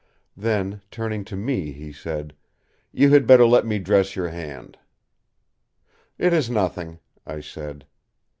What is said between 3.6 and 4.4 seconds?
me dress your